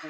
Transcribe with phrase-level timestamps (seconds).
[0.00, 0.08] 嗨，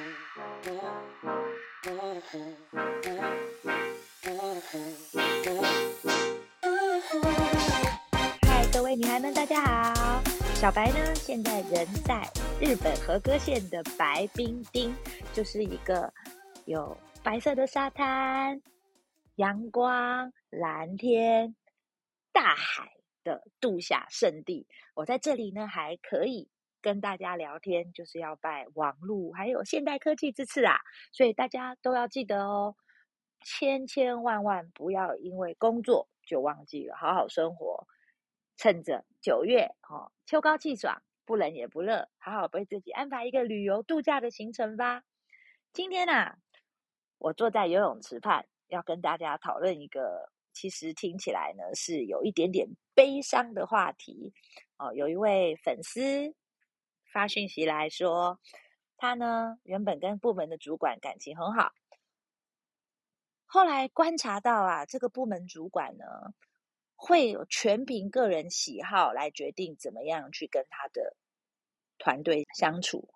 [8.70, 10.22] 各位女孩们，大家好！
[10.56, 12.30] 小白呢，现在人在
[12.60, 14.92] 日本和歌县的白滨町，
[15.32, 16.12] 就是一个
[16.66, 18.60] 有白色的沙滩、
[19.36, 21.56] 阳光、蓝天、
[22.30, 22.92] 大海
[23.24, 24.66] 的度假胜地。
[24.92, 26.50] 我在这里呢，还可以。
[26.80, 30.78] 跟大家聊天就是要拜网络还有现代科技之赐啊，
[31.12, 32.76] 所以大家都要记得哦，
[33.44, 37.86] 千千万万不要因为工作就忘记了好好生活。
[38.56, 45.02] 趁着九月哦，秋高气爽，不冷也不热，好好为自己安排一个旅游度假的行程吧。
[45.72, 46.38] 今天啊，
[47.18, 54.32] 我坐在游泳池畔，要跟大家讨论一个其实听起来呢是有一点点悲伤的话题
[54.76, 54.92] 哦。
[54.92, 56.34] 有一位粉丝。
[57.12, 58.38] 发讯息来说，
[58.96, 61.72] 他呢原本跟部门的主管感情很好，
[63.46, 66.04] 后来观察到啊，这个部门主管呢
[66.96, 71.16] 会全凭个人喜好来决定怎么样去跟他的
[71.98, 73.08] 团队相处。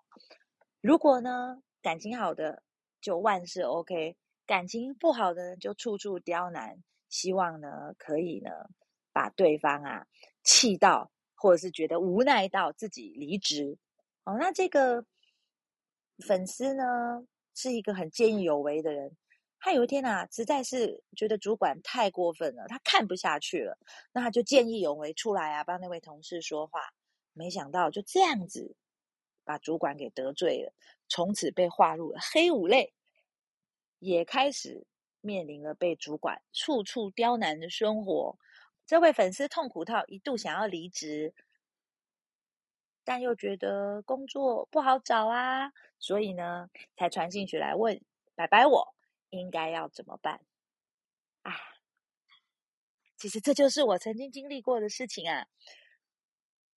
[0.81, 2.63] 如果呢感情好的
[2.99, 8.49] 就万事 OK，感情不好的就处处刁难，希望呢可以呢
[9.13, 10.07] 把对方啊
[10.43, 11.11] 气到，
[11.43, 13.77] 或者是觉得无奈到自己离职。
[14.23, 15.03] 哦，那这个
[16.25, 19.17] 粉丝呢，是一个很见义勇为的人。
[19.59, 23.77] 他有一天啊，实在是觉得主管太过分了，他看不下去了，
[24.13, 26.93] 那他就见义勇为出来啊，帮那位同事说话。
[27.33, 28.77] 没想到就这样子
[29.43, 30.73] 把主管给得罪了，
[31.09, 32.93] 从此被划入了黑五类，
[33.99, 34.85] 也开始
[35.19, 38.37] 面临了被主管处处刁难的生活。
[38.85, 41.33] 这位粉丝痛苦到一度想要离职。
[43.05, 48.01] 但又觉得工作不好找啊，所以呢，才传进去来问
[48.33, 48.95] 白白我
[49.29, 50.39] 应该要怎么办？
[51.41, 51.51] 啊，
[53.17, 55.45] 其实这就是我曾经经历过的事情啊。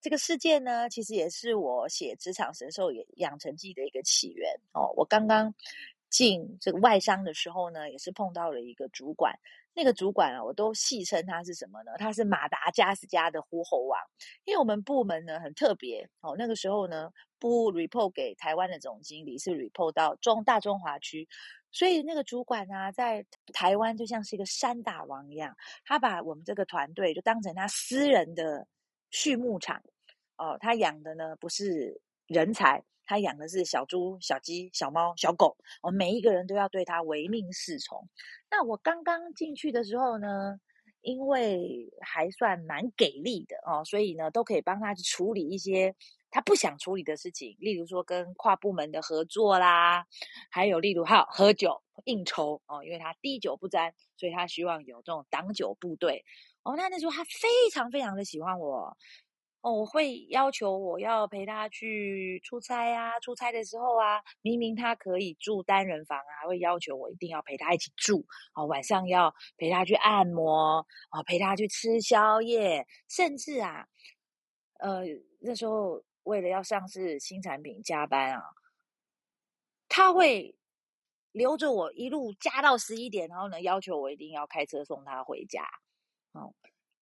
[0.01, 4.93] 这个事件呢，其实也是我写《职场神兽养成记》的一个起源哦。
[4.97, 5.55] 我刚刚
[6.09, 9.39] 进这个外商的时候呢，也是碰到了一个主管。
[9.77, 11.93] 那个主管啊，我都戏称他是什么呢？
[11.99, 14.01] 他是马达加斯加的呼猴王，
[14.45, 16.35] 因为我们部门呢很特别哦。
[16.39, 21.29] 那个时候呢，不 report 给台湾的总经理，是 report 到中大中华区，
[21.73, 25.55] 所以那个主管啊，在台湾就像是一个山大王一样，
[25.85, 28.67] 他把我们这个团队就当成他私人的
[29.11, 29.83] 畜牧场
[30.39, 30.57] 哦。
[30.59, 32.85] 他养的呢不是人才。
[33.09, 38.09] 他养的是小猪、小鸡、小猫、小狗，我每一个人都要对他唯命是从。
[38.51, 40.59] 那我刚刚进去的时候呢，
[41.03, 45.95] 因为还算蛮给力的哦，所以呢都可以帮他去处理一些
[46.31, 50.05] 他不想处理的事情，例如说跟跨部门的合作啦，
[50.51, 56.25] 还有例如还有喝酒应酬哦，因为他滴酒不沾，所以他希望有这种挡酒部队
[56.65, 56.75] 哦。
[56.77, 58.97] 那那时候他非常非常的喜欢我。
[59.67, 68.25] 哦，我会要求我要陪他去出差啊，出差的时候啊，明明他可以住单人房啊，会要求我一定要陪他一起住。
[68.55, 70.79] 哦，晚上要陪他去按摩，
[71.11, 73.89] 哦，陪他去吃宵夜，甚至啊，
[74.79, 75.03] 呃，
[75.41, 78.43] 那时候为了要上市新产品加班啊，
[79.89, 80.55] 他会
[81.33, 85.65] 留着我一路加到十一点，然后呢，要求我一定要开车送他回家。
[86.35, 86.55] 哦，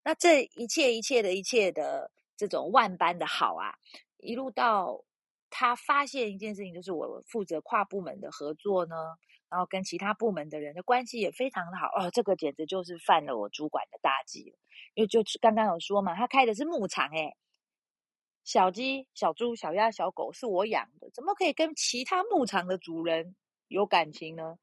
[0.03, 2.11] 那这一切一切的一切的。
[2.37, 3.75] 这种万般的好啊，
[4.19, 5.05] 一路到
[5.50, 8.97] 他发现一件事情，就是我负责跨部门的合作呢，
[9.49, 14.56] 然后跟其他部门的人的关系也非常的好哦，这个简直就是犯了我主管的大忌了。
[14.95, 17.37] 因为就刚刚有说嘛，他开的是牧场，诶，
[18.45, 23.37] 小鸡、小猪、小鸭、小狗是我养的，怎么可以跟其他牧场的主人
[23.69, 24.59] 有感情呢？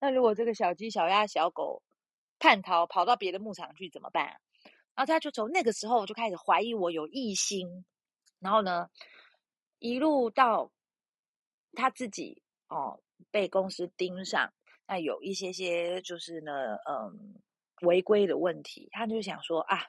[0.00, 1.82] 那如果这个小鸡、小鸭、小狗
[2.38, 4.40] 叛逃跑到别的牧场去怎么办？
[5.00, 7.86] 然后他就从那个时候就开始怀疑我有异心，
[8.38, 8.90] 然后呢，
[9.78, 10.70] 一路到
[11.72, 13.00] 他自己哦
[13.30, 14.52] 被公司盯上，
[14.86, 17.40] 那有一些些就是呢，嗯，
[17.80, 19.86] 违规的问题，他就想说啊，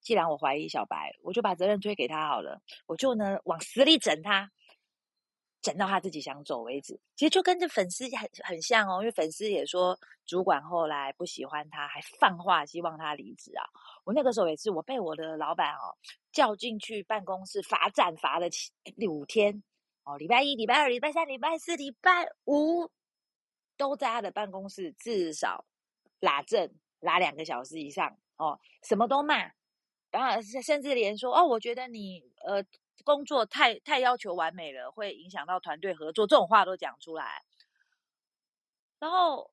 [0.00, 4.50] 既然我怀疑小白，我就把责任推给他好了，我就呢往死里整他。
[5.64, 13.64] 整到他自己想走为止，其实就跟这粉丝很很像哦，因为粉丝也说主管后来不喜欢他，还放话希望他离职啊。
[14.04, 15.96] 我那个时候也是，我被我的老板哦
[16.30, 18.70] 叫进去办公室罚站，罚了七
[19.08, 19.62] 五天。
[20.04, 22.90] 哦，礼拜一、礼拜二、礼拜三、礼拜四、礼拜五
[23.78, 25.64] 都在他的办公室，至少
[26.20, 26.70] 拉正
[27.00, 29.50] 拉两个小时以上哦，什么都骂，
[30.10, 32.62] 然后甚至连说哦，我觉得你呃
[33.02, 37.42] 工作太太要求完美了，会影响到团队合作，这种话都讲出来。
[38.98, 39.50] 然后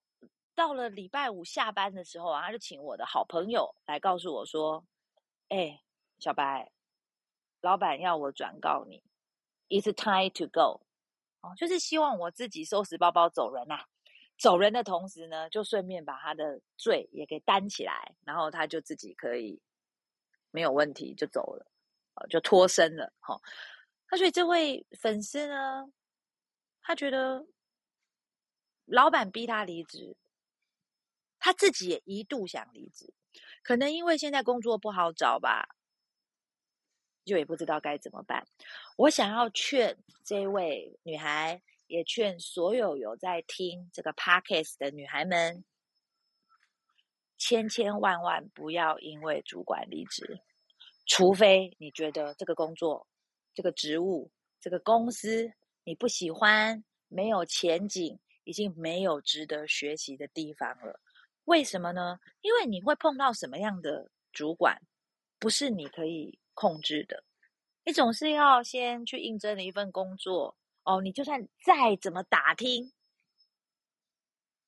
[0.54, 4.86] 到了礼拜五下班的时候啊，他就请我的好朋友来告诉我说
[5.50, 5.82] ：“哎，
[6.20, 6.72] 小白，
[7.62, 9.04] 老板要我转告你
[9.70, 10.82] ，It's time to go。”
[11.42, 13.86] 哦，就是希望我自己收拾包包走人呐、啊。
[14.38, 19.62] 走人的同时呢，就顺便把他的罪也给担起来，然后他就自己可以
[20.52, 21.71] 没有问题就走了，
[22.30, 23.14] 就脱身了。
[23.20, 23.42] 哈，
[24.10, 25.92] 那所以这位粉丝呢，
[26.82, 27.46] 他觉得
[28.86, 30.16] 老板逼他离职，
[31.40, 33.14] 他自己也一度想离职，
[33.64, 35.76] 可能因为现在工作不好找吧，
[37.26, 38.48] 就也不知道该怎么办。
[38.98, 41.62] 我想要劝这位女孩。
[41.88, 45.66] 也劝所有有在听这个 podcast 的女孩们，
[47.38, 50.40] 千千万万不要因为主管离职，
[51.06, 53.08] 除非你觉得这个工作、
[53.54, 55.52] 这个职务、这个公司
[55.84, 61.00] 你不喜欢，没有前景，已经没有值得学习的地方了。
[61.46, 62.20] 为什么呢？
[62.42, 64.82] 因为你会碰到什么样的主管，
[65.40, 67.24] 不是你可以控制的。
[67.84, 70.56] 你总是要先去应征的一份工作。
[70.84, 72.92] 哦，你就算再怎么打听，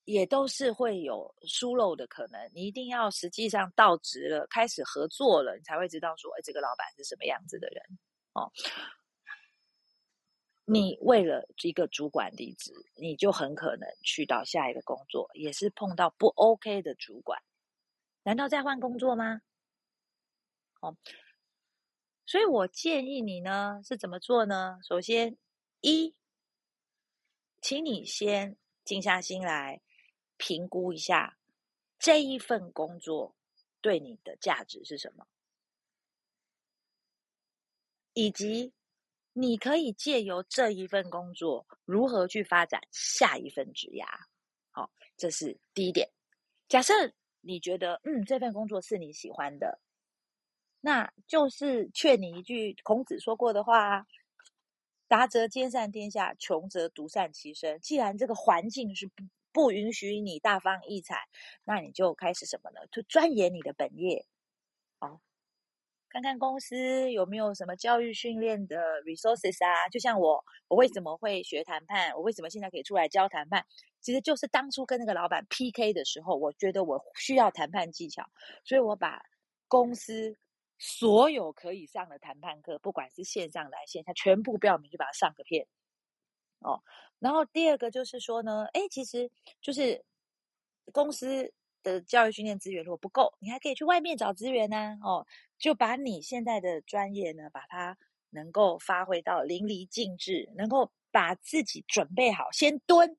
[0.05, 2.49] 也都是会有疏漏的可能。
[2.53, 7.83] 你一定要实际上到职了，开始合作了，你才会知道说，哎，这个老板是什么样子的人。
[8.33, 8.51] 哦，
[10.65, 17.41] 你为了一个主管离职，你就很可能去到下一个工作，也是碰到不 OK 的主管。
[18.23, 19.41] 难道再换工作吗？
[20.81, 20.95] 哦，
[22.25, 24.79] 所以我建议你呢，是怎么做呢？
[24.87, 25.37] 首先。
[25.85, 26.15] 一，
[27.59, 28.55] 请你先
[28.85, 29.81] 静下心来
[30.45, 31.37] 评估一下
[31.97, 33.33] 这一份工作
[33.79, 35.25] 对你的价值是什么，
[38.11, 38.73] 以及
[39.31, 44.05] 你可以借由这一份工作如何去发展下一份职涯。
[44.71, 46.09] 好，这是第一点。
[46.67, 46.93] 假设
[47.39, 49.79] 你觉得嗯，这份工作是你喜欢的，
[50.81, 54.05] 那就是劝你一句孔子说过的话。
[55.07, 57.79] 达则兼善天下，穷则独善其身。
[57.79, 59.23] 既然这个环境是不
[59.53, 61.29] 不允许你大放异彩，
[61.63, 62.81] 那你就开始什么呢？
[62.91, 64.25] 就钻研你的本业，
[64.99, 65.21] 哦，
[66.09, 69.87] 看看公司有没有什么教育训练的 resources 啊。
[69.89, 72.11] 就像我，我为什么会学谈判？
[72.15, 73.65] 我为什么现在可以出来教谈判？
[74.01, 78.25] 其实就是当初跟那个老板 PK 的时候，我觉得我需要谈判技巧，
[78.65, 79.21] 所以我把
[79.67, 80.35] 公司。
[80.79, 85.65] 所有可以上的谈判课，不管是线上来线下，全部报名就把它上个遍
[86.63, 86.81] 哦。
[87.19, 89.29] 然后第二个就是说呢，哎，其实
[89.61, 90.03] 就是
[90.91, 94.97] 公司的教育训练资源如果不够，你还可以去外面找资源呢。
[95.01, 95.25] 哦，
[95.57, 97.97] 就把你现在的专业呢，把它
[98.29, 103.15] 能够发挥到淋漓尽致，能够把自己准备好，先蹲，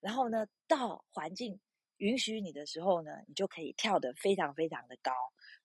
[0.00, 1.58] 然后呢，到环境
[1.98, 5.12] 允许你的时候呢，你就可以跳得非常非常的高。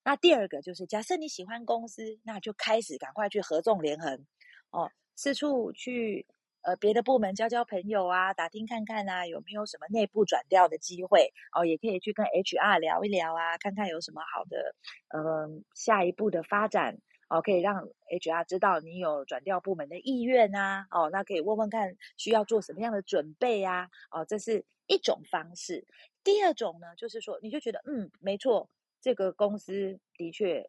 [0.03, 4.25] 那第二个就是，假设你喜欢公司，那就开始赶快去合纵连横，
[4.71, 6.25] 哦，四处去
[6.67, 14.75] 呃别的部门交交朋友啊，打听看看啊，有没有什么内部转调的机会哦，也可以去跟 HR 聊一聊啊，看看有什么好的
[15.15, 16.97] 嗯、下一步的发展
[17.29, 25.87] 哦，可以让 HR 知道你有转调部门的意愿啊，哦，那可以问问看需要做什么样的准备啊，哦，这是一种方式。
[26.23, 28.69] 第二种呢，就是说你就觉得嗯没错。
[28.99, 30.67] 这个公司的确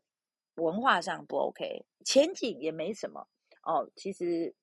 [0.57, 3.27] 文化上不 OK，前景也没什么
[3.65, 3.91] 哦。
[3.97, 4.55] 其实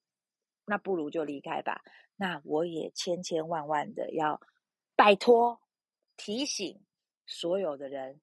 [0.65, 1.81] 那不如就离开吧。
[2.15, 4.39] 那我也千千万万的要
[4.95, 5.61] 拜托
[6.17, 6.81] 提醒
[7.25, 8.21] 所有的人，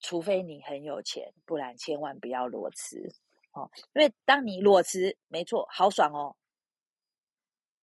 [0.00, 3.12] 除非你很有钱，不然千万不要裸辞
[3.52, 3.70] 哦。
[3.94, 6.36] 因为当你裸辞，没错，好爽哦。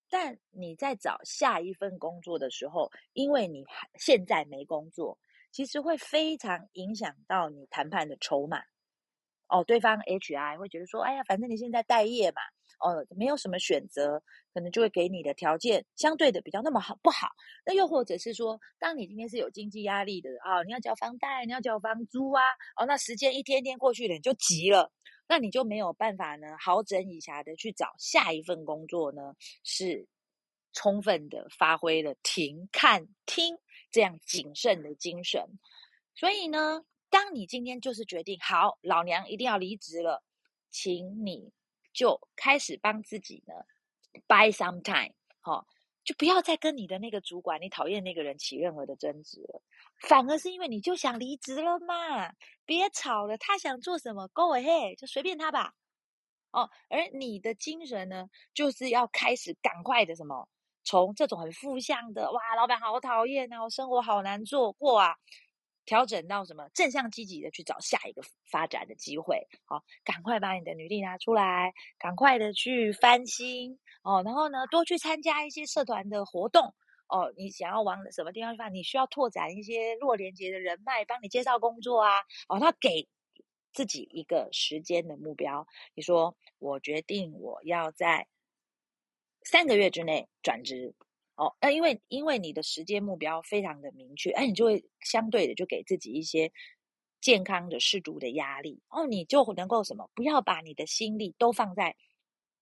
[0.09, 5.17] 但你在找下一份工作的时候，因为你现在没工作。
[5.51, 8.63] 其实会非常影响到你谈判的筹码
[9.53, 9.63] 哦。
[9.63, 12.41] 对方 HR 会觉得说：“哎呀，反正你现在待业嘛，
[12.79, 14.21] 哦，没有什么选择，
[14.53, 17.29] 可能就会给你的条件相对的比较那么好不好？
[17.65, 22.41] 那又或者是说，当你今天是有经济压力的啊、你要交房贷，你要交房租啊，
[22.77, 24.91] 哦，那时间一天天过去了，你就急了，
[25.27, 29.33] 那你就没有办法呢，好整以暇的去找下一份工作呢，
[29.63, 30.07] 是
[30.73, 33.55] 充分的发挥了停、看、听。”
[33.93, 35.45] 这样谨慎的精神，
[36.15, 36.83] 所以呢，
[37.13, 40.23] 当你今天就是决定好，老娘一定要离职了，
[40.71, 41.51] 请你
[41.93, 43.53] 就开始帮自己呢
[44.27, 45.67] ，buy some time，好、
[46.03, 49.61] 就不要再跟你的那个主管，你讨厌那个人起任何的争执了，
[50.07, 52.33] 反而是因为你就想离职了嘛，
[52.65, 55.75] 别吵了，他想做什么，go ahead，就随便他吧，
[56.49, 60.49] 哦，而你的精神呢，就是要开始赶快的什么，
[60.83, 65.15] 从这种很负向的哇，老板好讨厌啊，我生活好难做过啊，
[65.85, 69.47] 调整到什么正向积极的去找下一个发展的机会。
[69.65, 76.73] 好、哦，赶快把你的履历拿出来，赶快的去翻新哦，然后呢，多去参加一些社团的活动
[77.07, 77.33] 哦。
[77.35, 78.73] 你想要往什么地方去发展？
[78.73, 82.19] 你需要拓展一些弱连接的人脉，帮你介绍工作啊。
[82.47, 83.07] 哦，他给。
[83.75, 88.27] 自己一个时间的目标，你说我决定我要在
[89.41, 90.93] 三个月之内转职
[91.35, 96.51] 哦，那因为因为你的时间目标非常的明确，哎，你就会相对的就给自己一些
[97.21, 101.95] 健康的适度的压力哦，你就能够什么，不要把你的心力都放在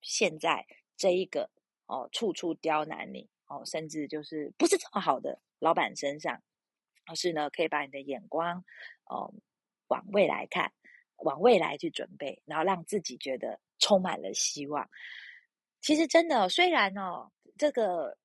[0.02, 0.66] 现在
[0.98, 1.50] 这一个
[1.88, 6.42] 哦，处处刁难你哦，甚至就是不是这么好的老板身上，
[7.06, 8.64] 而是呢，可以把你的眼光
[9.06, 9.34] 哦
[9.88, 10.72] 往未来看。
[11.24, 14.90] 往未来去准备，然后让自己觉得充满了希望。
[15.80, 18.18] 其实真的，虽然哦，这个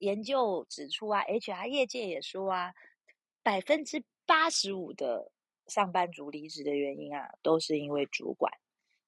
[0.00, 2.74] 研究指出啊，HR 业界也说啊，
[3.42, 5.32] 百分之八十五的
[5.68, 8.52] 上班族离职的原因啊，都是因为主管，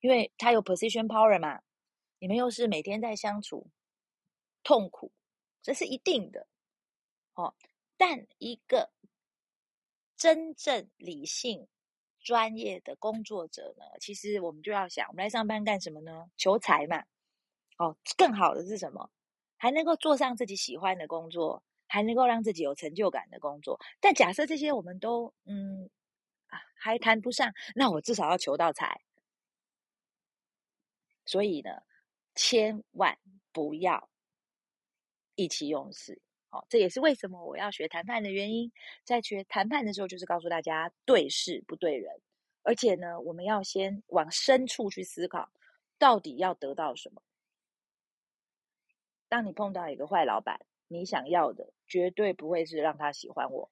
[0.00, 1.60] 因为他有 position power 嘛，
[2.18, 3.66] 你们又是每天在相处，
[4.62, 5.12] 痛苦，
[5.60, 6.46] 这是一定的。
[7.34, 7.54] 哦，
[7.96, 8.90] 但一个
[10.16, 11.68] 真正理性。
[12.24, 16.30] 专业的工作者呢，其实我们就要想，我们来上班干什么呢？
[16.36, 17.02] 求财嘛。
[17.78, 19.10] 哦，更好的是什么？
[19.62, 23.78] 还能够做上自己喜欢的工作，还能够让自己有成就感的工作。
[24.00, 25.88] 但假设这些我们都嗯
[26.74, 29.02] 还谈不上，那我至少要求到财。
[31.24, 31.70] 所以呢，
[32.34, 33.16] 千万
[33.52, 34.10] 不要
[35.36, 36.20] 意气用事。
[36.50, 38.72] 哦，这也是为什么我要学谈判的原因。
[39.04, 42.20] 在学谈判的时候，就是告诉大家对事不对人，
[42.64, 45.52] 而且呢，我们要先往深处去思考，
[46.00, 47.22] 到底要得到什么。
[49.32, 53.70] 当你碰到一个坏老板，你想要的绝对不会是让他喜欢我，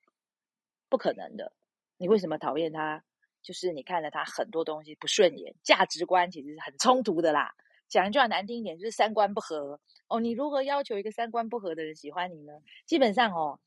[0.89, 1.53] 不可能的。
[1.99, 3.05] 你为什么讨厌他？
[3.43, 7.55] 就是你看了他很多东西不顺眼，价值观其实是很冲突的啦。
[7.89, 10.19] 讲一句话难听一点，就是三观不合哦。
[10.19, 12.55] 你如何要求一个三观不合的人喜欢你呢？
[12.87, 13.61] 基本上哦，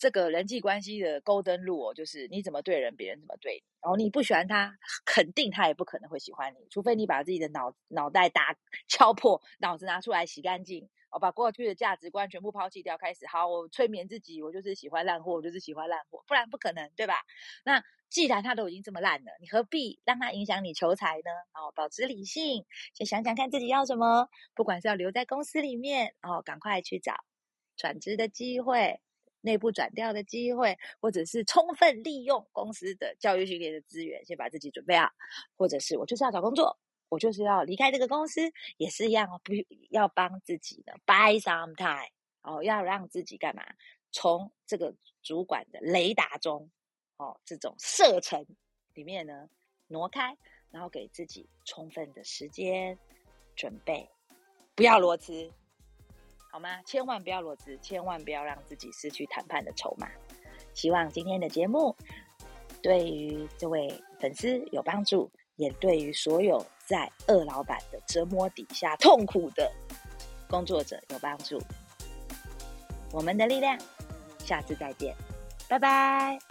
[0.00, 3.62] 这个人际关系的勾登路哦，就是你怎么对人，别人怎么对你。
[3.82, 8.56] 然后你不喜欢他，肯定他也不可能会喜欢你，除非你把自己的脑脑袋打
[8.88, 17.14] 敲破，脑子拿出来洗干净，哦，把过去的价值观全部抛弃掉，开始好，我催眠自己，我就是喜欢烂货，我就是喜欢烂货，不然不可能，对吧？
[17.64, 17.84] 那。
[18.10, 21.30] 既然他都已经这么烂了，你何必让他影响你求财呢？
[21.54, 24.28] 哦，保持理性，先想想看自己要什么。
[24.52, 27.14] 不管是要留在公司里面，哦，赶快去找
[27.76, 29.00] 转职的机会、
[29.40, 35.10] 内部转调的机会，或者是充分利用公司的教育训练的资源，先把自己准备好。
[35.56, 36.78] 或者是我就是要找工作，
[37.08, 38.40] 我就是要离开这个公司，
[38.76, 39.52] 也是一样，不
[39.90, 42.10] 要帮自己的 buy some time
[42.42, 43.62] 哦，要让自己干嘛？
[44.12, 46.70] 从这个主管的雷达中。
[47.16, 48.46] 哦，这种射程
[48.94, 49.46] 里面呢，
[49.88, 50.34] 挪开，
[50.70, 52.98] 然后给自己充分的时间
[53.54, 54.08] 准备，
[54.74, 55.52] 不要裸辞，
[56.50, 56.80] 好吗？
[56.84, 60.08] 千万不要裸辞，千万不要让自己失去谈判的筹码。
[60.74, 61.94] 希望今天的节目
[62.82, 69.70] 对于这位粉丝有帮助，也对于所有在恶老板的折磨底下痛苦的
[70.48, 71.60] 工作者有帮助。
[73.12, 73.78] 我们的力量，
[74.38, 75.14] 下次再见，
[75.68, 76.49] 拜拜。